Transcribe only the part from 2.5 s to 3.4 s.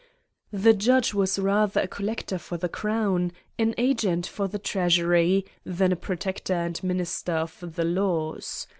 the crown,